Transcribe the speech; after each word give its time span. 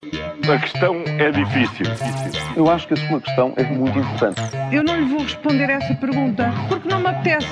A 0.00 0.58
questão 0.60 1.02
é 1.18 1.32
difícil. 1.32 1.84
Eu 2.56 2.70
acho 2.70 2.86
que 2.86 2.94
a 2.94 3.08
sua 3.08 3.20
questão 3.20 3.52
é 3.56 3.64
muito 3.64 3.98
importante. 3.98 4.40
Eu 4.72 4.84
não 4.84 4.96
lhe 4.96 5.06
vou 5.06 5.22
responder 5.22 5.68
essa 5.68 5.92
pergunta 5.96 6.52
porque 6.68 6.88
não 6.88 7.00
me 7.00 7.08
apetece. 7.08 7.48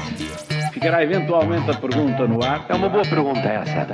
Ficará 0.72 1.02
eventualmente 1.02 1.68
a 1.68 1.74
pergunta 1.74 2.28
no 2.28 2.44
ar. 2.44 2.64
É 2.68 2.74
uma 2.74 2.88
boa 2.88 3.04
pergunta 3.04 3.40
essa. 3.40 3.88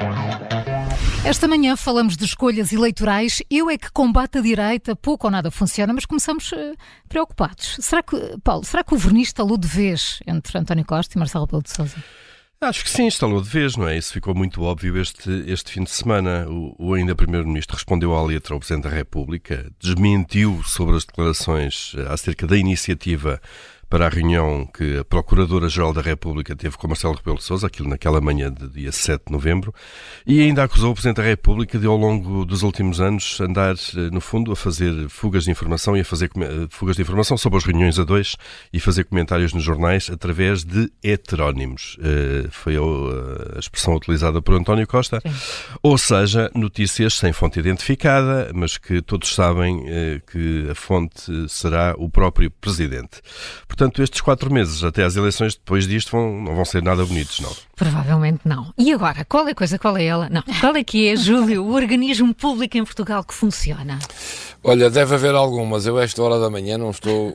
Esta 1.26 1.48
manhã 1.48 1.76
falamos 1.76 2.14
de 2.14 2.26
escolhas 2.26 2.74
eleitorais. 2.74 3.42
Eu 3.48 3.70
é 3.70 3.78
que 3.78 3.90
combate 3.90 4.36
a 4.36 4.42
direita, 4.42 4.94
pouco 4.94 5.28
ou 5.28 5.30
nada 5.30 5.50
funciona, 5.50 5.94
mas 5.94 6.04
começamos 6.04 6.52
uh, 6.52 6.76
preocupados. 7.08 7.78
Será 7.80 8.02
que, 8.02 8.16
Paulo, 8.44 8.64
será 8.64 8.84
que 8.84 8.94
o 8.94 8.98
verniz 8.98 9.28
estalou 9.28 9.56
de 9.56 9.66
vez 9.66 10.20
entre 10.26 10.58
António 10.58 10.84
Costa 10.84 11.16
e 11.16 11.18
Marcelo 11.18 11.46
Rebelo 11.46 11.62
de 11.62 11.70
Sousa? 11.70 11.96
Acho 12.62 12.84
que 12.84 12.90
sim, 12.90 13.06
instalou 13.06 13.42
de 13.42 13.48
vez, 13.48 13.76
não 13.76 13.88
é? 13.88 13.98
Isso 13.98 14.12
ficou 14.12 14.36
muito 14.36 14.62
óbvio 14.62 14.96
este, 14.96 15.28
este 15.48 15.72
fim 15.72 15.82
de 15.82 15.90
semana. 15.90 16.46
O, 16.48 16.76
o 16.78 16.94
ainda 16.94 17.12
Primeiro-Ministro 17.12 17.74
respondeu 17.74 18.14
à 18.14 18.22
letra 18.22 18.54
ao 18.54 18.60
Presidente 18.60 18.84
da 18.84 18.88
República, 18.88 19.68
desmentiu 19.80 20.62
sobre 20.62 20.94
as 20.94 21.04
declarações 21.04 21.92
eh, 21.98 22.06
acerca 22.08 22.46
da 22.46 22.56
iniciativa 22.56 23.42
para 23.92 24.06
a 24.06 24.08
reunião 24.08 24.66
que 24.72 25.00
a 25.00 25.04
Procuradora-Geral 25.04 25.92
da 25.92 26.00
República 26.00 26.56
teve 26.56 26.78
com 26.78 26.88
Marcelo 26.88 27.12
Rebelo 27.12 27.36
de 27.36 27.44
Sousa, 27.44 27.66
aquilo 27.66 27.90
naquela 27.90 28.22
manhã 28.22 28.50
de 28.50 28.66
dia 28.66 28.90
7 28.90 29.24
de 29.26 29.30
novembro, 29.30 29.74
e 30.26 30.40
ainda 30.40 30.64
acusou 30.64 30.92
o 30.92 30.94
Presidente 30.94 31.18
da 31.18 31.22
República 31.22 31.78
de, 31.78 31.86
ao 31.86 31.98
longo 31.98 32.46
dos 32.46 32.62
últimos 32.62 33.02
anos, 33.02 33.38
andar, 33.38 33.74
eh, 33.74 34.08
no 34.10 34.22
fundo, 34.22 34.50
a 34.50 34.56
fazer 34.56 35.10
fugas 35.10 35.44
de 35.44 35.50
informação 35.50 35.94
e 35.94 36.00
a 36.00 36.04
fazer 36.06 36.30
eh, 36.34 36.66
fugas 36.70 36.96
de 36.96 37.02
informação 37.02 37.36
sobre 37.36 37.58
as 37.58 37.66
reuniões 37.66 37.98
a 37.98 38.04
dois 38.04 38.34
e 38.72 38.80
fazer 38.80 39.04
comentários 39.04 39.52
nos 39.52 39.62
jornais 39.62 40.08
através 40.08 40.64
de 40.64 40.90
heterónimos. 41.04 41.98
Uh, 41.98 42.50
foi 42.50 42.76
a, 42.76 43.58
expressão 43.58 43.94
utilizada 43.94 44.40
por 44.40 44.54
António 44.54 44.86
Costa. 44.86 45.20
Sim. 45.20 45.34
Ou 45.84 45.98
seja, 45.98 46.48
notícias 46.54 47.14
sem 47.14 47.32
fonte 47.32 47.58
identificada, 47.58 48.50
mas 48.54 48.78
que 48.78 49.02
todos 49.02 49.34
sabem 49.34 49.78
uh, 49.78 50.22
que 50.30 50.68
a 50.70 50.74
fonte 50.76 51.48
será 51.48 51.94
o 51.98 52.08
próprio 52.08 52.50
Presidente. 52.50 53.20
Portanto, 53.66 54.00
estes 54.00 54.20
quatro 54.20 54.52
meses 54.52 54.84
até 54.84 55.02
às 55.02 55.16
eleições, 55.16 55.56
depois 55.56 55.88
disto, 55.88 56.12
vão, 56.12 56.40
não 56.40 56.54
vão 56.54 56.64
ser 56.64 56.82
nada 56.82 57.04
bonitos, 57.04 57.40
não. 57.40 57.50
Provavelmente 57.74 58.42
não. 58.44 58.72
E 58.78 58.92
agora, 58.92 59.24
qual 59.24 59.48
é 59.48 59.50
a 59.50 59.54
coisa, 59.56 59.76
qual 59.76 59.96
é 59.96 60.04
ela? 60.04 60.28
Não. 60.28 60.42
Qual 60.60 60.76
é 60.76 60.84
que 60.84 61.08
é, 61.08 61.16
Júlio, 61.16 61.64
o 61.64 61.74
organismo 61.74 62.32
público 62.32 62.78
em 62.78 62.84
Portugal 62.84 63.24
que 63.24 63.34
funciona? 63.34 63.98
Olha, 64.64 64.88
deve 64.88 65.14
haver 65.16 65.34
algumas. 65.34 65.86
Eu, 65.86 65.98
a 65.98 66.04
esta 66.04 66.22
hora 66.22 66.38
da 66.38 66.48
manhã, 66.48 66.78
não 66.78 66.90
estou 66.90 67.30
uh, 67.30 67.34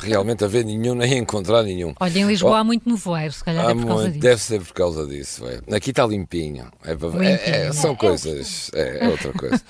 realmente 0.00 0.42
a 0.42 0.48
ver 0.48 0.64
nenhum 0.64 0.94
nem 0.94 1.12
a 1.12 1.18
encontrar 1.18 1.62
nenhum. 1.62 1.92
Olha, 2.00 2.18
em 2.18 2.26
Lisboa 2.26 2.52
oh, 2.52 2.54
há 2.54 2.64
muito 2.64 2.88
nevoeiro, 2.88 3.32
se 3.32 3.44
calhar 3.44 3.68
é 3.68 3.74
por 3.74 3.84
causa 3.84 4.02
muito, 4.04 4.14
disso. 4.14 4.22
Deve 4.22 4.40
ser 4.40 4.60
por 4.62 4.72
causa 4.72 5.06
disso. 5.06 5.44
Véio. 5.44 5.62
Aqui 5.76 5.90
está 5.90 6.06
limpinho. 6.06 6.70
É, 6.82 6.92
limpinho. 6.92 7.22
É, 7.22 7.65
é, 7.68 7.72
são 7.72 7.94
coisas. 7.94 8.70
É, 8.74 9.04
é 9.04 9.08
outra 9.08 9.32
coisa. 9.32 9.62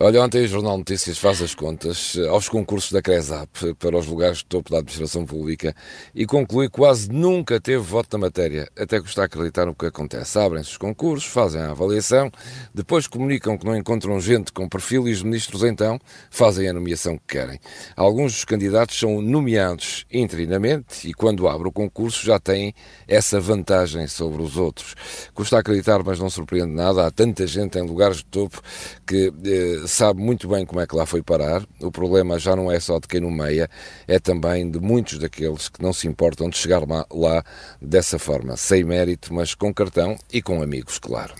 Olha, 0.00 0.20
ontem 0.24 0.42
o 0.42 0.48
Jornal 0.48 0.76
Notícias 0.76 1.18
faz 1.18 1.40
as 1.40 1.54
contas 1.54 2.16
eh, 2.16 2.26
aos 2.26 2.48
concursos 2.48 2.90
da 2.90 3.00
CRESAP 3.00 3.74
para 3.78 3.96
os 3.96 4.08
lugares 4.08 4.38
de 4.38 4.46
topo 4.46 4.72
da 4.72 4.78
administração 4.78 5.24
pública 5.24 5.72
e 6.12 6.26
conclui 6.26 6.66
que 6.66 6.72
quase 6.72 7.08
nunca 7.08 7.60
teve 7.60 7.78
voto 7.78 8.18
na 8.18 8.26
matéria, 8.26 8.68
até 8.76 9.00
custa 9.00 9.22
acreditar 9.22 9.66
no 9.66 9.74
que 9.74 9.86
acontece. 9.86 10.36
Abrem-se 10.36 10.70
os 10.70 10.76
concursos, 10.76 11.30
fazem 11.30 11.60
a 11.60 11.70
avaliação, 11.70 12.28
depois 12.74 13.06
comunicam 13.06 13.56
que 13.56 13.64
não 13.64 13.76
encontram 13.76 14.20
gente 14.20 14.52
com 14.52 14.68
perfil 14.68 15.06
e 15.06 15.12
os 15.12 15.22
ministros 15.22 15.62
então 15.62 16.00
fazem 16.28 16.68
a 16.68 16.72
nomeação 16.72 17.16
que 17.16 17.38
querem. 17.38 17.60
Alguns 17.94 18.32
dos 18.32 18.44
candidatos 18.44 18.98
são 18.98 19.22
nomeados 19.22 20.06
interinamente 20.12 21.08
e 21.08 21.14
quando 21.14 21.46
abre 21.46 21.68
o 21.68 21.72
concurso 21.72 22.26
já 22.26 22.40
têm 22.40 22.74
essa 23.06 23.38
vantagem 23.38 24.08
sobre 24.08 24.42
os 24.42 24.56
outros. 24.56 24.96
Custa 25.32 25.56
acreditar, 25.56 26.02
mas 26.02 26.18
não 26.18 26.28
surpreende 26.28 26.72
nada, 26.72 27.06
há 27.06 27.12
tanta 27.14 27.46
gente 27.46 27.78
em 27.78 27.82
lugares 27.82 28.18
de 28.18 28.24
topo 28.24 28.60
que 29.06 29.32
eh, 29.44 29.86
sabe 29.86 30.20
muito 30.20 30.48
bem 30.48 30.66
como 30.66 30.80
é 30.80 30.86
que 30.86 30.96
lá 30.96 31.06
foi 31.06 31.22
parar. 31.22 31.62
O 31.80 31.90
problema 31.90 32.38
já 32.38 32.54
não 32.56 32.70
é 32.70 32.80
só 32.80 32.98
de 32.98 33.08
quem 33.08 33.20
nomeia, 33.20 33.68
é 34.06 34.18
também 34.18 34.70
de 34.70 34.80
muitos 34.80 35.18
daqueles 35.18 35.68
que 35.68 35.82
não 35.82 35.92
se 35.92 36.06
importam 36.06 36.48
de 36.48 36.56
chegar 36.56 36.86
lá, 36.86 37.06
lá 37.10 37.44
dessa 37.80 38.18
forma, 38.18 38.56
sem 38.56 38.84
mérito, 38.84 39.32
mas 39.32 39.54
com 39.54 39.72
cartão 39.72 40.16
e 40.32 40.42
com 40.42 40.62
amigos, 40.62 40.98
claro. 40.98 41.34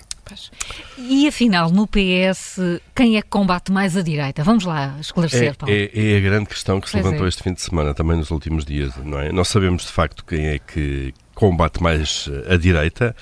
E 0.96 1.28
afinal, 1.28 1.70
no 1.70 1.86
PS, 1.86 2.58
quem 2.94 3.16
é 3.16 3.22
que 3.22 3.28
combate 3.28 3.70
mais 3.70 3.96
a 3.96 4.02
direita? 4.02 4.42
Vamos 4.42 4.64
lá 4.64 4.96
esclarecer, 5.00 5.50
é, 5.50 5.52
Paulo. 5.52 5.74
É, 5.74 5.90
é, 5.92 6.16
a 6.16 6.20
grande 6.20 6.46
questão 6.46 6.80
que 6.80 6.88
se 6.88 6.92
pois 6.92 7.04
levantou 7.04 7.26
é. 7.26 7.28
este 7.28 7.42
fim 7.42 7.52
de 7.52 7.60
semana, 7.60 7.94
também 7.94 8.16
nos 8.16 8.30
últimos 8.30 8.64
dias, 8.64 8.96
não 8.96 9.20
é? 9.20 9.30
Nós 9.30 9.48
sabemos 9.48 9.84
de 9.84 9.92
facto 9.92 10.24
quem 10.24 10.46
é 10.46 10.58
que, 10.58 11.12
combate 11.34 11.82
mais 11.82 12.28
eh, 12.30 12.54
a 12.54 12.56
direita. 12.56 13.14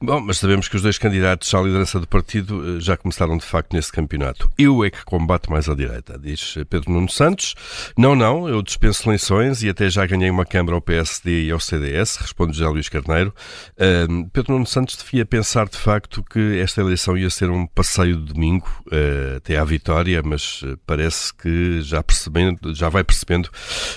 Bom, 0.00 0.20
mas 0.20 0.38
sabemos 0.38 0.68
que 0.68 0.76
os 0.76 0.82
dois 0.82 0.98
candidatos 0.98 1.52
à 1.54 1.60
liderança 1.60 1.98
do 1.98 2.06
partido 2.06 2.76
eh, 2.76 2.80
já 2.80 2.96
começaram 2.96 3.36
de 3.36 3.44
facto 3.44 3.72
nesse 3.72 3.90
campeonato. 3.90 4.50
Eu 4.58 4.84
é 4.84 4.90
que 4.90 5.04
combate 5.04 5.50
mais 5.50 5.68
a 5.68 5.74
direita, 5.74 6.18
diz 6.18 6.56
eh, 6.56 6.64
Pedro 6.64 6.92
Nuno 6.92 7.08
Santos. 7.08 7.54
Não, 7.96 8.14
não, 8.14 8.48
eu 8.48 8.62
dispenso 8.62 9.08
eleições 9.08 9.62
e 9.62 9.68
até 9.68 9.88
já 9.88 10.06
ganhei 10.06 10.30
uma 10.30 10.44
Câmara 10.44 10.76
ao 10.76 10.80
PSD 10.80 11.46
e 11.46 11.50
ao 11.50 11.58
CDS, 11.58 12.16
responde 12.16 12.56
José 12.56 12.68
Luís 12.68 12.88
Carneiro. 12.88 13.34
Uh, 13.72 14.28
Pedro 14.30 14.52
Nuno 14.52 14.66
Santos 14.66 14.96
devia 14.96 15.24
pensar 15.24 15.68
de 15.68 15.76
facto 15.76 16.22
que 16.22 16.58
esta 16.60 16.80
eleição 16.80 17.16
ia 17.16 17.30
ser 17.30 17.50
um 17.50 17.66
passeio 17.66 18.16
de 18.16 18.32
domingo 18.32 18.68
uh, 18.86 19.36
até 19.36 19.56
à 19.56 19.64
vitória, 19.64 20.22
mas 20.22 20.62
parece 20.86 21.34
que 21.34 21.80
já, 21.82 22.02
percebendo, 22.02 22.74
já 22.74 22.88
vai 22.88 23.02
percebendo 23.02 23.46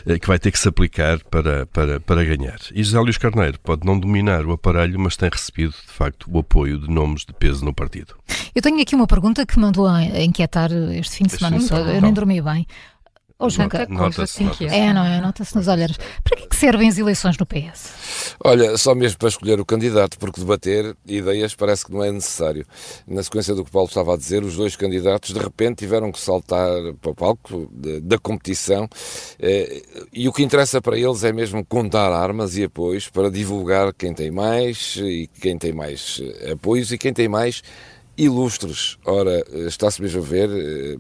uh, 0.06 0.20
que 0.20 0.28
vai 0.28 0.40
ter 0.40 0.52
que 0.52 0.60
se 0.60 0.68
aplicar 0.68 1.20
para, 1.26 1.66
para, 1.68 2.00
para 2.00 2.24
ganhar. 2.24 2.60
E 2.74 2.84
José 2.84 3.00
Luís 3.00 3.18
Carneiro 3.18 3.57
pode 3.60 3.86
não 3.86 4.00
dominar 4.00 4.46
o 4.46 4.52
aparelho, 4.52 5.00
mas 5.00 5.16
tem 5.16 5.30
recebido, 5.30 5.72
de 5.72 5.94
facto, 5.94 6.30
o 6.32 6.40
apoio 6.40 6.80
de 6.80 6.90
nomes 6.90 7.26
de 7.26 7.34
peso 7.34 7.64
no 7.64 7.74
partido. 7.74 8.16
Eu 8.54 8.62
tenho 8.62 8.82
aqui 8.82 8.96
uma 8.96 9.08
pergunta 9.08 9.46
que 9.46 9.60
mandou 9.60 9.88
a 9.88 10.04
inquietar 10.24 10.72
este 10.72 11.18
fim 11.18 11.26
de 11.26 11.38
semana. 11.38 11.58
Eu 11.94 12.02
nem 12.02 12.14
dormi 12.14 12.42
bem. 12.42 12.66
Ou 13.40 13.52
já 13.52 13.64
nota, 13.64 13.86
nota 13.88 14.24
assim 14.24 14.50
que 14.50 14.66
é. 14.66 14.88
É, 14.88 14.94
não 14.94 15.06
é? 15.06 15.22
Nota-se 15.22 15.56
nos 15.56 15.68
olhares. 15.68 15.96
Para 16.24 16.36
que, 16.36 16.44
é 16.44 16.48
que 16.48 16.56
servem 16.56 16.90
as 16.90 16.98
eleições 16.98 17.38
no 17.38 17.46
PS? 17.46 18.36
Olha, 18.44 18.76
só 18.78 18.96
mesmo 18.96 19.20
para 19.20 19.28
escolher 19.28 19.60
o 19.60 19.66
candidato, 19.66 20.18
porque 20.18 20.40
debater 20.40 20.96
ideias 21.06 21.54
parece 21.54 21.86
que 21.86 21.92
não 21.92 22.04
é 22.04 22.12
necessário. 22.12 22.66
Na 23.08 23.22
sequência 23.22 23.54
do 23.54 23.64
que 23.64 23.70
Paulo 23.70 23.88
estava 23.88 24.16
a 24.16 24.18
dizer, 24.18 24.44
os 24.44 24.56
dois 24.56 24.76
candidatos 24.76 25.34
de 25.34 25.40
repente 25.40 25.78
tiveram 25.78 26.12
que 26.12 26.20
saltar 26.20 26.72
para 27.00 27.12
o 27.12 27.16
palco 27.16 27.70
da 28.02 28.18
competição 28.18 28.90
eh, 29.40 29.84
e 30.12 30.28
o 30.28 30.34
que 30.34 30.42
interessa 30.42 30.82
para 30.82 30.98
eles 30.98 31.24
é 31.24 31.32
mesmo 31.32 31.64
contar 31.64 32.12
armas 32.12 32.58
e 32.58 32.64
apoios 32.64 33.08
para 33.08 33.30
divulgar 33.30 33.94
quem 33.94 34.14
tem 34.14 34.32
mais 34.32 34.96
e 34.98 35.30
quem 35.40 35.58
tem 35.58 35.72
mais 35.72 36.22
eh, 36.42 36.54
apoios 36.54 36.92
e 36.92 36.98
quem 36.98 37.14
tem 37.14 37.28
mais 37.28 37.62
ilustres. 38.18 38.98
Ora, 39.06 39.44
está-se 39.68 40.02
mesmo 40.02 40.22
a 40.22 40.26
ver, 40.26 40.50
eh, 40.50 40.98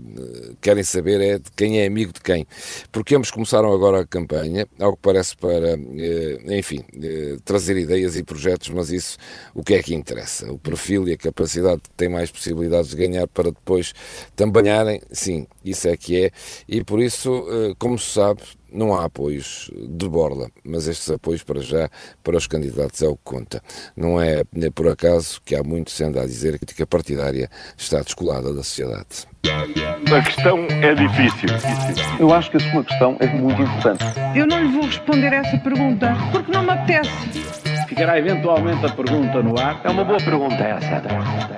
querem 0.62 0.84
saber 0.84 1.20
é 1.20 1.40
de 1.40 1.52
quem 1.56 1.82
é 1.82 1.88
amigo 1.88 2.14
de 2.14 2.22
quem. 2.22 2.46
Porque 2.92 3.16
ambos 3.16 3.32
começaram 3.32 3.74
agora 3.74 4.02
a 4.02 4.06
campanha, 4.06 4.68
ao 4.80 4.96
que 4.96 5.02
parece 5.02 5.36
para, 5.36 5.72
eh, 5.72 6.58
enfim, 6.58 6.84
eh, 7.02 7.38
trazer 7.44 7.78
ideias 7.78 8.16
e 8.16 8.24
projetos, 8.24 8.70
mas 8.70 8.92
isso, 8.92 9.18
o 9.56 9.64
que 9.64 9.74
é 9.74 9.82
que 9.82 9.96
interessa? 9.96 10.52
O 10.52 10.60
perfil 10.60 11.08
e 11.08 11.14
a 11.14 11.18
capacidade 11.18 11.82
que 11.82 11.90
tem 11.92 12.08
mais 12.08 12.30
possibilidades 12.30 12.92
de 12.92 12.98
ganhar 12.98 13.28
para 13.28 13.52
depois 13.52 13.94
tambanharem, 14.36 15.02
sim, 15.12 15.48
isso 15.66 15.88
é 15.88 15.98
que 15.98 16.26
é. 16.26 16.32
E 16.68 16.84
por 16.84 17.02
isso, 17.02 17.46
como 17.80 17.98
se 17.98 18.14
sabe, 18.14 18.42
não 18.72 18.94
há 18.94 19.06
apoios 19.06 19.72
de 19.74 20.08
borla, 20.08 20.50
mas 20.64 20.88
estes 20.88 21.10
apoios 21.10 21.44
para 21.44 21.62
já, 21.62 21.90
para 22.24 22.38
os 22.38 22.48
candidatos, 22.48 23.02
é 23.02 23.08
o 23.08 23.16
que 23.16 23.24
conta. 23.24 23.62
Não 23.96 24.22
é, 24.22 24.44
é 24.62 24.70
por 24.70 24.88
acaso 24.88 25.42
que 25.44 25.56
há 25.56 25.64
muito 25.64 25.92
se 25.92 26.04
anda 26.04 26.22
a 26.22 26.26
dizer 26.26 26.52
que 26.52 26.56
a 26.56 26.60
crítica 26.60 26.88
partidária 26.88 27.50
está 27.78 28.02
descolada 28.02 28.54
da 28.54 28.64
sociedade. 28.64 29.28
A 29.46 30.22
questão 30.22 30.60
é 30.70 30.94
difícil. 30.94 31.50
Eu 32.20 32.34
acho 32.34 32.52
que 32.52 32.58
a 32.58 32.72
sua 32.72 32.84
questão 32.84 33.18
é 33.20 33.28
muito 33.28 33.62
importante. 33.62 34.04
Eu 34.36 34.46
não 34.46 34.62
lhe 34.62 34.70
vou 34.70 34.86
responder 34.86 35.34
essa 35.34 35.58
pergunta 35.58 36.16
porque 36.32 36.52
não 36.52 36.64
me 36.64 36.72
apetece. 36.72 37.12
Ficará 37.88 38.18
eventualmente 38.20 38.86
a 38.86 38.90
pergunta 38.90 39.42
no 39.42 39.58
ar. 39.60 39.82
É 39.84 39.90
uma 39.90 40.04
boa 40.04 40.20
pergunta 40.20 40.56
essa. 40.56 41.57